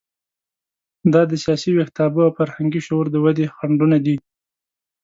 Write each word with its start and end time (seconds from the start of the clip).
دا 1.13 1.21
د 1.31 1.33
سیاسي 1.43 1.69
ویښتیابه 1.73 2.21
او 2.25 2.35
فرهنګي 2.39 2.81
شعور 2.85 3.05
د 3.11 3.15
ودې 3.23 3.45
خنډونه 3.57 3.97
دي. 4.05 4.17